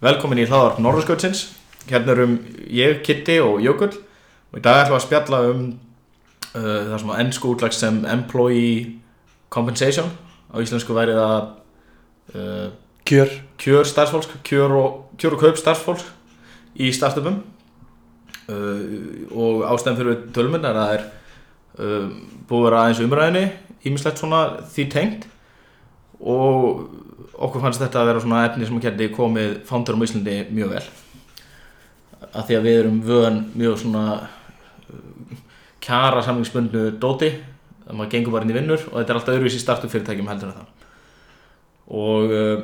[0.00, 1.42] Velkomin í hlaðarp Norðurskjöldsins.
[1.90, 2.38] Hérna erum
[2.72, 5.58] ég, Kitty og Jökull og í dag ætlum við að spjalla um
[6.54, 8.94] uh, það sem á ennsku útlags sem Employee
[9.52, 10.08] Compensation.
[10.48, 11.50] Á íslensku væri það
[12.32, 12.70] uh,
[13.10, 16.08] Kjör kjör starfsfólks, kjör og, kjör og kaup starfsfólks
[16.80, 17.40] í startupum
[18.48, 18.80] uh,
[19.36, 21.04] og ástæðan fyrir tölmun er að það er
[21.76, 22.08] uh,
[22.48, 23.44] búið að vera aðeins umræðinni
[23.90, 25.28] ímislegt svona því tengt
[26.20, 26.86] og
[27.40, 30.82] okkur fannst þetta að vera svona efni sem geti komið fándurum á Íslandi mjög vel
[32.30, 35.38] að því að við erum vöðan mjög svona uh,
[35.82, 37.30] kjara samlingsbundnu dóti
[37.86, 40.52] að maður gengur bara inn í vinnur og þetta er alltaf öðruvísi startup fyrirtækjum heldur
[40.52, 40.76] en það
[41.90, 42.62] og uh,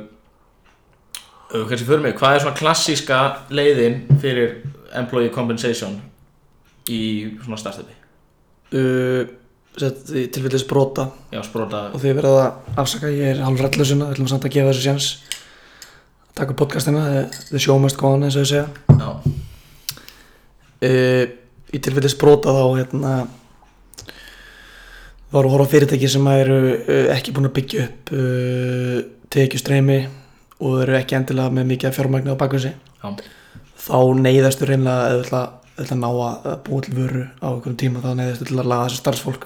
[1.51, 4.59] uh, kannski fyrir mig, hvað er svona klassíska leiðin fyrir
[4.95, 5.97] employee compensation
[6.87, 7.01] í
[7.41, 7.97] svona startupi?
[8.71, 9.36] uh, í
[9.77, 11.09] tilfellis brota.
[11.33, 11.87] Já, sprota.
[11.93, 14.85] Og því verða að afsaka ég er hálf rætlusuna, við ætlum samt að gefa þessu
[14.85, 15.09] sjans
[16.27, 17.03] að taka upp podcastina
[17.81, 18.67] must go on eins og ég segja.
[18.97, 19.09] Já,
[20.85, 21.25] uh,
[21.73, 23.13] í tilfellis brota þá hérna
[25.33, 28.99] var að horfa fyrirtæki sem eru uh, ekki búin að byggja upp uh,
[29.33, 29.99] tekjustreimi
[30.63, 32.77] og eru ekki endilega með mikið fjármagni á bakvið sig.
[33.87, 35.43] Þá neyðastu reynlega eða
[35.83, 38.87] að ná að að búa til vöru á einhverjum tíma þá neyðastu til að laga
[38.87, 39.45] þessu starfsfólk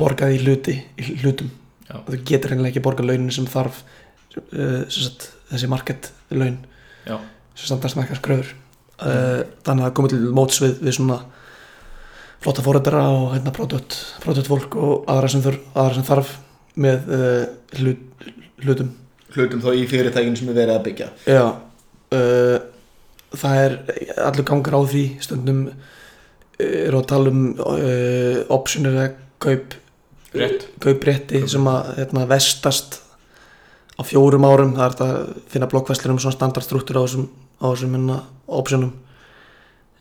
[0.00, 1.50] borga því hluti í hlutum.
[1.90, 1.96] Já.
[1.98, 6.60] og þú getur reynlega ekki borga launin sem þarf uh, sem sagt, þessi market laun.
[7.08, 7.16] Já,
[7.56, 11.18] sem standast með eitthvað skröður uh, þannig að komið til móts við, við svona
[12.40, 13.98] flotta fórættara og hérna produkt
[14.46, 16.34] fólk og aðra sem, þur, aðra sem þarf
[16.80, 17.42] með uh,
[17.80, 18.28] hlut,
[18.62, 18.92] hlutum.
[19.34, 21.10] Hlutum þá í fyrirtækinu sem er verið að byggja.
[21.26, 21.44] Já.
[22.10, 22.58] Uh,
[23.30, 23.74] Það er
[24.26, 25.58] allur gangur á því stundum
[26.60, 29.76] eru að tala um uh, option eða kaup.
[30.80, 33.00] Kauprétti sem að hérna, vestast
[33.98, 37.28] á fjórum árum það er þetta að finna blokkvæslir um svona standardstruktúr á þessum,
[37.60, 38.92] á þessum minna optionum.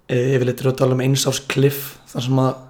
[0.09, 2.65] E, yfirleitt eru að tala um eins árs kliff þar sem að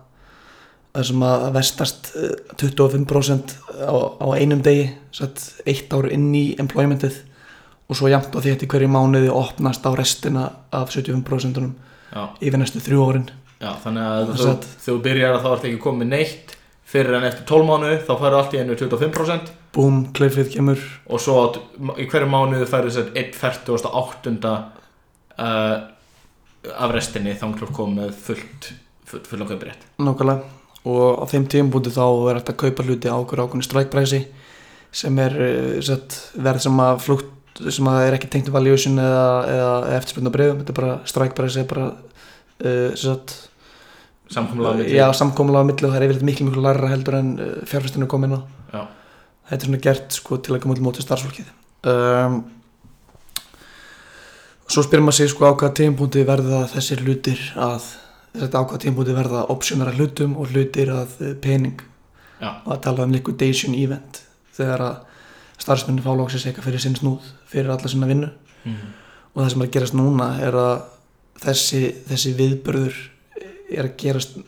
[0.90, 3.56] þar sem að vestast eh, 25%
[3.86, 7.20] á, á einum degi satt eitt ár inn í employmentið
[7.90, 11.70] og svo jafnt á því eftir hverju mánuði opnast á restina af 75%
[12.10, 13.28] Já, yfir næstu þrjú árin.
[13.60, 14.54] Já þannig að þú,
[14.86, 16.56] þú byrjar að þá ert ekki komið neitt
[16.90, 20.82] fyrir en eftir 12 mánuði þá færðu allt í einu 25% búm, kliffið kemur.
[21.10, 21.60] Og svo átt-
[22.02, 24.54] í hverju mánuði færðu þess að 1.48
[25.40, 25.76] uh,
[26.76, 28.72] af restinni þá klokk komið fullt
[29.10, 29.86] full, fullan kauprétt.
[30.02, 30.56] Nákvæmlega.
[30.90, 34.22] Og á þeim tímpúti þá er hægt að kaupa hluti á okkur ákveðinu strækpræsi
[34.92, 39.24] sem er uh, sett, verð sem að flukt sem að er ekki tengt valuation eða,
[39.52, 42.94] eða eftirspilna breyðum, þetta er bara strækpræsi er bara uh,
[44.30, 47.34] sett, samkomlega já, samkomulega á milli og það er yfirleitt miklu miklu larra heldur en
[47.40, 48.82] uh, fjárfæstinu er komin á Já.
[49.50, 51.52] þetta er svona gert sko til að koma til mótið starfsfólkið
[51.90, 52.40] um,
[54.70, 57.90] svo spyrir maður sig sko á hvaða tímpúti verða þessir hlutir að
[58.38, 61.82] þetta á hvaða tímpúti verða optionara hlutum og hlutir að eh, pening
[62.40, 62.62] Já.
[62.64, 64.22] og að tala um liquidation event
[64.56, 64.98] þegar að
[65.60, 68.78] starfsmennin fá lóksins eitthvað fyrir sinn snúð fyrir alla sinna vinnu mm.
[69.34, 70.76] og það sem er að gerast núna er að
[71.44, 73.00] þessi, þessi viðbörður
[73.72, 74.40] er að gerast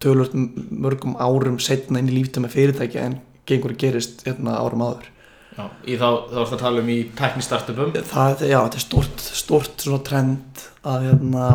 [0.00, 0.36] tölvöld
[0.70, 3.18] mörgum árum setna inn í líftum með fyrirtækja en
[3.48, 5.10] gengur að gerist hérna árum áður.
[5.58, 7.92] Já, í þá, þá ertu að tala um í tæknistartupum.
[8.12, 11.48] Það, já, þetta er stort, stort svona trend að hérna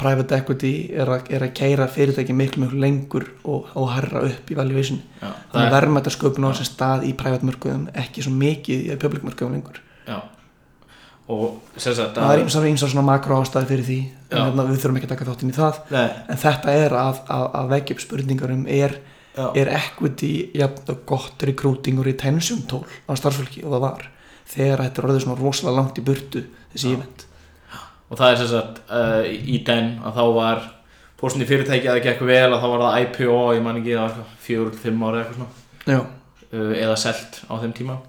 [0.00, 4.50] private equity er að, er að keira fyrirtæki miklu miklu lengur og, og herra upp
[4.50, 5.00] í valuation.
[5.20, 8.84] Já, þannig það að er, verðmættasköpun á þessi stað í private mörgum ekki svo mikið
[8.90, 9.80] í public mörgum lengur.
[10.08, 10.20] Já
[11.30, 13.98] og sem sagt það er eins og eins svona makro ástæði fyrir því.
[14.30, 14.42] En Já.
[14.46, 15.80] hérna, við þurfum ekki að taka þátt inn í það.
[15.94, 18.96] Nei, en þetta er að, að, að vekja upp spurningarum er,
[19.60, 20.32] er equity
[20.64, 23.64] og gott recruiting og retention tól á starfsfólki?
[23.66, 24.06] Og það var.
[24.50, 27.26] Þegar þetta er orðið svona rosalega langt í burtu þessi event.
[28.10, 30.64] Og það er sem sagt uh, í den að þá var
[31.20, 34.34] í fyrirtæki að það gekk vel að þá var það IPO ég man ekki, eitthvað
[34.42, 35.62] fjögur fimm ári eitthvað svona.
[35.86, 36.00] Já,
[36.50, 38.00] uh, eða selt á þeim tíma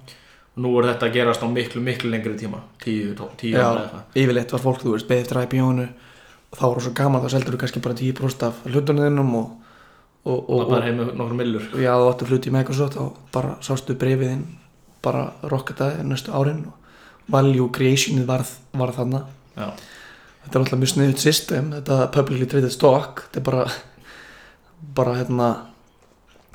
[0.60, 4.18] nú er þetta að gerast á miklu, miklu lengri tíma tíu, tíu ára eða eitthvað.
[4.24, 5.86] yfirleitt var fólk, þú veist, beðið eftir IPO-nu
[6.52, 9.54] og þá það svo gaman, þá seldur þú kannski bara 10% af hlutunniðinum og,
[10.26, 14.44] og, og og, og, með já, þú áttu hluti í Microsoft og bara sástu brefiðinn
[15.02, 19.24] bara rocketaði næstu árin og value creationið varð, varð þarna.
[19.56, 19.72] Já,
[20.44, 23.66] þetta er alltaf mjög sniðut system þetta publicly traded stock þetta er bara
[24.98, 25.50] bara hérna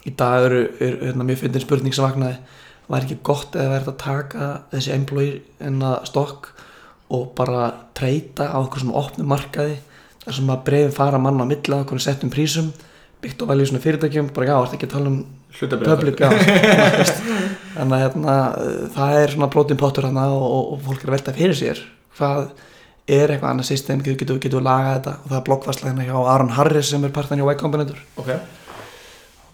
[0.06, 2.38] í dag eru, er, hérna, mjög fyndin spurning sem vaknaði
[2.86, 6.52] var ekki gott eða verið að taka þessi employee enna stokk
[7.14, 9.78] og bara treyta á okkur svona opnum markaði
[10.24, 12.72] þar sem að breyfin fara manna á milla okkur settum prísum
[13.22, 15.20] byggt og veljið svona fyrirtækjum bara já, þetta ekki að tala um
[15.86, 16.20] public
[17.76, 18.34] þannig að hérna,
[18.94, 21.82] það er svona brotin pottur hérna og, og, og fólk er að velta fyrir sér
[22.16, 22.50] hvað
[23.06, 25.14] er eitthvað annað system, getur, við lagað þetta.
[25.22, 28.00] Og það er blokkvarsla hérna hjá Aron Harris sem er partan hjá Y Combinator.
[28.18, 28.32] Ok.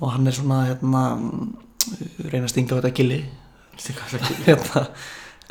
[0.00, 1.02] Og hann er svona hérna
[2.32, 2.90] reyna að stinga á þetta
[4.23, 4.38] ekki.
[4.46, 4.82] hérna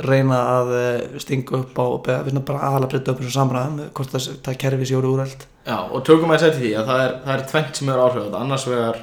[0.02, 4.28] reyna að eh, stinga upp á beða- bara aðalega breyta upp þessu samræðum hvort það,
[4.48, 7.34] það kerfi sér úrælt Já, og tökum að segja til því að það er, það
[7.36, 9.02] er tvent sem eru áhrif á þetta, annars vegar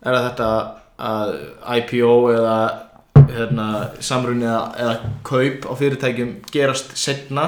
[0.00, 0.48] er það þetta
[1.10, 1.34] að
[1.78, 2.56] IPO eða
[3.30, 3.66] hérna,
[4.02, 4.94] samrunni eða, eða
[5.28, 7.44] kaup á fyrirtækjum gerast setna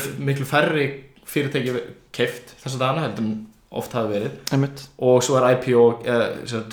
[0.00, 0.88] f- miklu færri
[1.28, 1.76] fyrirtæki
[2.14, 3.36] keift þess að dana heldur en
[3.80, 4.38] oft hafi verið.
[4.52, 4.84] Einmitt.
[5.02, 6.64] Og svo er IPO eða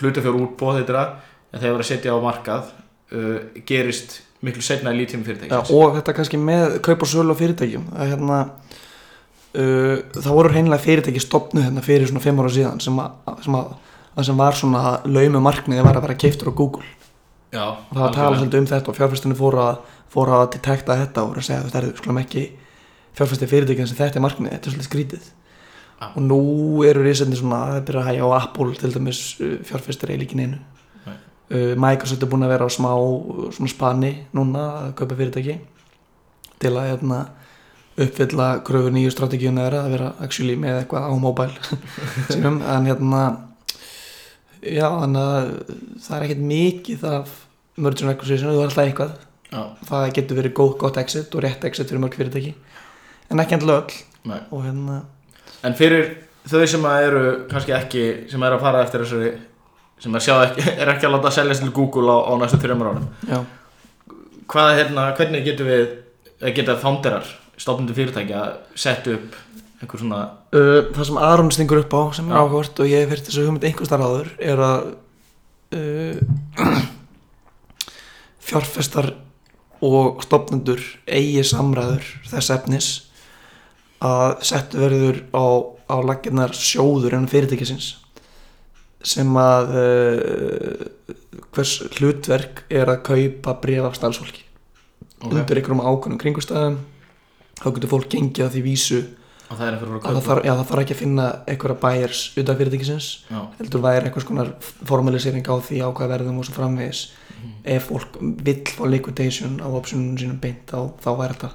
[0.00, 1.04] hlutafjör útbóð þetta
[1.50, 5.96] en þegar verið að setja á markað uh, gerist miklu setna í lítíum fyrirtækjum og
[5.98, 11.22] þetta kannski með kaup og sölu á fyrirtækjum að hérna uh, það voru hreinlega fyrirtæki
[11.22, 13.74] stopnuð hérna fyrir svona fimm ára síðan sem að, sem að
[14.26, 16.86] sem var svona laumu markniði var að vera keiftur á Google.
[17.50, 19.78] Já, og það var að tala svolítið um þetta og fjárfæstunni fóru að
[20.10, 22.42] fóru að detekta þetta og voru að segja þetta er skulum ekki
[23.18, 25.30] fjárfæsti fyrirtækjan sem þetta er markniði, þetta er svolítið skrítið
[26.00, 26.06] Já.
[26.16, 26.40] og nú
[26.88, 30.40] eru risendir svona það er byrjað að hægja á Apple til dæmis uh, fjárfæstir líkin
[30.40, 30.60] einu
[31.04, 31.16] Nei.
[31.52, 32.88] uh, Microsoft er búin að vera á smá
[33.52, 35.58] svona spani núna að kaupa fyrirtæki
[36.60, 37.18] til að hérna,
[38.00, 41.78] uppfylla kröfur nýju strategíuna þeirra að vera actually með eitthvað á mobile
[42.32, 42.60] sínum.
[42.64, 43.22] En hérna
[44.60, 45.54] já þannig að
[46.04, 47.32] það er ekkert mikið af
[47.80, 49.14] merger and acquisition þú er alltaf eitthvað.
[49.50, 52.52] Já, það getur verið góð, gott exit og rétt exit fyrir mörg fyrirtæki.
[53.32, 53.96] En ekki endilega öll.
[54.30, 54.40] Nei.
[54.52, 55.00] Og hérna
[55.66, 56.10] En fyrir
[56.48, 59.32] þau sem að eru kannski ekki, sem er að fara eftir þessari
[60.00, 62.92] sem að sjá ekki, er ekki að láta seljast til Google á, á næstu þreymur
[62.92, 63.10] árum.
[64.50, 65.84] Hvað, hérna, hvernig getum við
[66.40, 67.28] eða geta founderar,
[67.60, 68.44] stofnundu fyrirtækja
[68.78, 69.36] sett upp
[69.80, 70.20] einhver svona
[70.52, 73.44] uh, það sem Aron stingur upp á sem er áhvert og ég hef fyrir þessu
[73.46, 74.88] hugmynd einhvers þar áður er að
[75.76, 76.80] uh,
[78.50, 79.12] fjárfestar
[79.84, 82.90] og stopnendur eigi samræður þess efnis
[84.00, 85.44] að settu verður á,
[85.92, 87.94] á laginnar sjóður en fyrirtækisins
[89.00, 90.86] sem að uh,
[91.54, 94.44] hvers hlutverk er að kaupa bref af stálsfólki
[95.24, 96.78] undir einhverjum ákveðnum kringustæðum
[97.60, 99.00] þá getur fólk gengið að því vísu
[99.50, 102.20] og það er að að það þarf, já, það þarf ekki að finna einhverja bæjars
[102.38, 103.08] utan fyrirtækisins.
[103.26, 107.00] Já, heldur væri einhvers konar formalisering á því á hvað verðum og svo framvegis.
[107.40, 107.52] Mhm.
[107.64, 111.50] ef fólk vill fá liquidation á optionunum sínum beint þá, þá væri þetta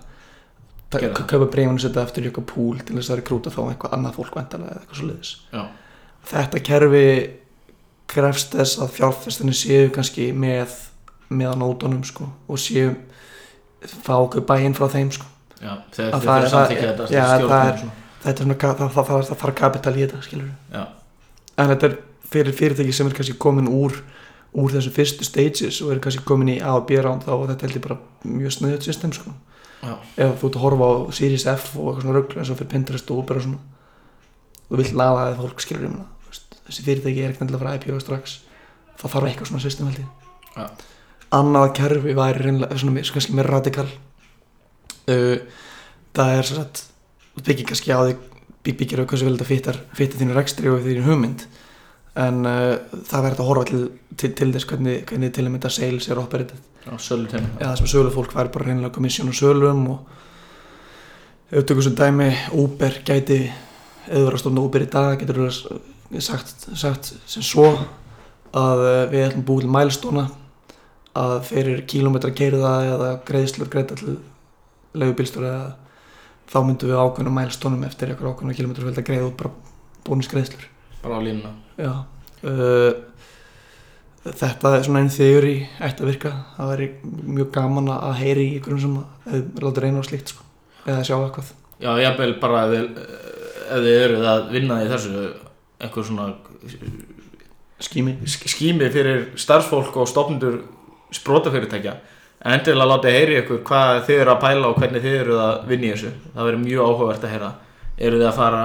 [1.16, 4.36] Kaupa breyfinu setja eftir í eitthvað púl til þess að rekrúta þá eitthvað annað fólk
[4.40, 5.64] vantarlega eða eitthvað svo liðis já,
[6.32, 7.06] þetta kerfi
[8.16, 10.76] krefst þess að fjárfestinni séu kannski með
[11.30, 12.92] með á nótunum sko og séu
[14.06, 15.26] fá okkur bæinn frá þeim sko.
[15.62, 17.92] Já þegar það fyrir samþykja þetta já, það er- og svona.
[18.26, 20.52] þetta er svona, það, það, það, það, þarf kapital í þetta skilur
[21.58, 21.98] en þetta er
[22.36, 23.98] fyrir fyrirtæki sem er kannski komin úr
[24.56, 27.50] úr þessu fyrstu stages og er kannski komin í A og B round þá er
[27.54, 29.34] þetta held ég bara mjög snöðut system sko.
[29.84, 32.72] Ef þú ert að horfa á Series F og eitthvað svona rögl eins og fyrir
[32.72, 33.60] Pinterest og Uber og svona
[34.70, 35.98] þú vilt laða að fólk skilur um
[36.66, 38.40] þessi fyrirtæki er ekkert endilega fara IPO strax
[38.98, 40.08] það þarf eitthvað svona system held ég.
[40.56, 40.66] Já.
[41.36, 43.88] annað kerfi væri reynilega svona kannski mér radikal.
[45.06, 45.38] Uh,
[46.16, 46.82] það er svo að
[47.46, 48.16] byggir kannski á því
[48.66, 51.46] bygg- byggir á hversu vel þetta fittar þínu rekstri og þínu hugmynd
[52.16, 52.76] en uh,
[53.10, 53.82] það verður að horfa til,
[54.16, 56.22] til, til þess hvernig, hvernig til að mynda sales er
[56.86, 62.30] eða það sem sölu fólk væri bara reynilega komissjón og sölum og tökum sem dæmi
[62.54, 63.40] Uber gæti
[64.06, 67.72] þú verður að stofna Uber í dag getur þú sagt, sagt sem svo
[68.56, 70.28] að eh, við ætlum búið til mælstóna
[71.18, 74.20] að fyrir kílómetra keirða eða greiðslur greita til
[74.96, 75.76] leigubílstur eða
[76.52, 79.56] þá myndum við ákveðna mælstónum eftir eitthvað ákveðna kílómetra fylgta greiða út bara
[80.06, 80.68] bónusgreiðslur.
[81.02, 81.56] Bara á línuna.
[81.82, 82.15] Já
[84.26, 86.32] Þetta er svona einn þegar í ætti að virka.
[86.56, 86.88] Það væri
[87.36, 88.96] mjög gaman að heyri í einhverjum sem
[89.62, 90.42] látið reyna á slíkt sko.
[90.86, 91.52] eða sjá eitthvað.
[91.82, 92.74] Já, jafnvel bara ef
[93.70, 95.22] þið, eruð að vinna í þessu
[95.82, 96.26] einhver svona
[97.86, 98.16] skými.
[98.26, 100.60] sk- skými fyrir starfsfólk og stofnundur
[101.14, 101.94] sprótafyrirtækja
[102.46, 105.66] en endilega láta heyri ykkur hvað þið eru að pæla og hvernig þið eru að
[105.70, 106.12] vinna í þessu.
[106.36, 107.52] Það verður mjög áhugavert að heyra.
[107.98, 108.64] Eru þið að fara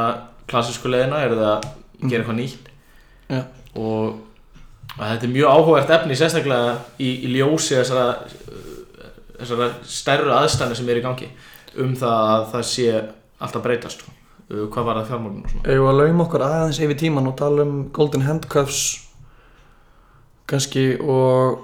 [0.50, 1.20] klassísku leiðina?
[1.24, 1.62] Eru þið að
[2.10, 2.70] gera eitthvað nýtt?
[3.30, 3.42] Já.
[3.78, 4.18] Og
[4.96, 8.06] þetta er mjög áhugavert efni sérstaklega í, í ljósi þessara
[9.40, 11.28] þessara stærru aðstæðna sem er í gangi
[11.80, 12.88] um það að það sé
[13.40, 14.16] alltaf breytast sko.
[14.50, 15.66] Uh, hvað var það fjármálun og svona.
[15.70, 18.80] Eða að laum okkur aðeins yfir tíman og tala um Golden Handcuffs
[20.50, 21.60] kannski og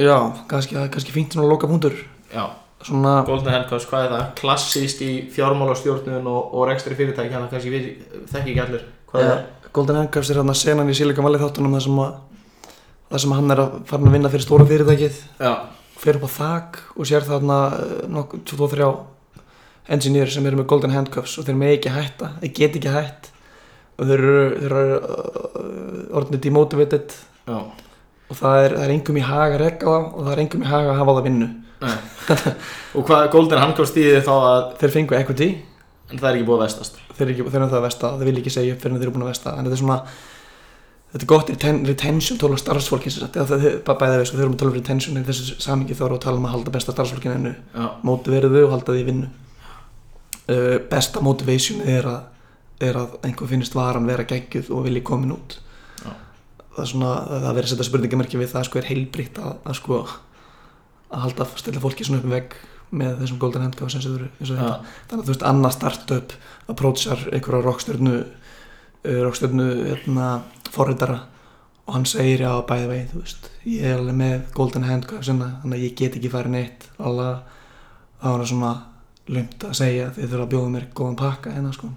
[0.00, 0.16] já,
[0.48, 1.98] kannski, það kannski fínt svona loka punktur.
[2.32, 2.46] Já,
[2.86, 4.24] svona, Golden Handcuffs, hvað er það?
[4.40, 7.90] Klassíst í fjármálastjórnun og, og rekstri fyrirtæki hann kannski við,
[8.32, 9.44] þekki ekki allir hvað ja, er
[9.76, 12.16] Golden Handcuffs er hérna senan í Silicon Valley þáttunum þar sem að
[13.08, 15.20] það sem hann er að fara að vinna fyrir stóra fyrirtækið.
[15.40, 15.52] Já,
[15.98, 18.90] fer upp á þak og sér þarna eh, nokkuð 23
[19.96, 23.30] engineer sem eru með golden handcuffs og þeir með ekki hætta, þeir get ekki hætt.
[23.98, 27.14] Og þeir eru, þeir eru uh, orðinni demotivated.
[27.48, 27.56] Já,
[28.28, 30.62] og það er, það er engum í hag að rekka þá og það er engum
[30.62, 31.48] í hag að hafa það vinnu.
[32.98, 35.48] Og hvað Golden Handcuffs þýðir þá að þeir fengu equity,
[36.08, 36.98] En það er ekki búið að vestast.
[37.12, 39.08] Þeir eru ekki, þeir það að vesta þeir vil ekki segja upp fyrir en þeir
[39.08, 39.52] eru búin að vesta.
[39.54, 39.98] En þetta er svona
[41.12, 44.22] þetta er gott reten, retention tól á starfsfólki sem sagt, eða það er bara bæða
[44.22, 46.54] veist, þeir eru með tólf retention en þessu samingi þá eru að tala um að
[46.56, 49.30] halda besta starfsfólkinu ennu Já, mótiverðu og halda því vinnu.
[50.48, 52.20] Uh, besta motivation er að,
[52.88, 55.58] er að einhver finnst varan vera geggjuð og vilji komin út.
[56.00, 56.12] Já.
[56.76, 59.78] það er svona það verður að setja spurningamerki við það sko er heilbritt að, að
[59.80, 60.02] sko
[61.08, 62.58] að halda stilla fólki svona upp í vegg
[62.90, 64.74] með þessum golden handcuffs eins og þetta.
[65.10, 66.36] Þannig að þú veist annað startup
[66.72, 70.28] approachar einhverja rockstjörnu uh, rockstjörnu hérna,
[70.72, 71.18] forritara
[71.88, 75.50] og hann segir já bæði veginn þú veist ég er alveg með golden handcuffs hérna,
[75.62, 77.54] þannig að ég get ekki farið neitt alveg
[78.20, 78.72] það var svona
[79.28, 81.92] lumt að segja þið þurfa að bjóða mér góðan pakka hérna sko.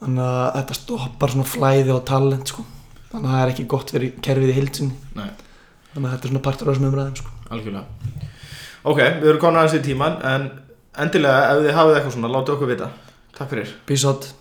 [0.00, 2.64] Þannig að þetta stoppar svona flæði og talent sko.
[3.10, 5.24] Þannig að það er ekki gott fyrir kerfið í hildsinni
[5.90, 7.32] þannig að þetta er svona partur á þessum umræðum sko.
[7.50, 8.29] Algjörlega
[8.80, 10.50] Ok, við erum komin aðeins í tíman En
[11.00, 12.92] endilega ef þið hafið eitthvað svona, látið okkur vita.
[13.36, 13.74] Takk fyrir.
[13.86, 14.39] Peace out